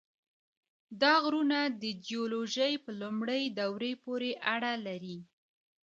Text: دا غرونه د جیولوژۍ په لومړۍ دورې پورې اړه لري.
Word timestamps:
دا 1.01 1.13
غرونه 1.23 1.59
د 1.81 1.83
جیولوژۍ 2.05 2.73
په 2.83 2.91
لومړۍ 3.01 3.43
دورې 3.59 3.91
پورې 4.03 4.31
اړه 4.53 4.71
لري. 4.87 5.17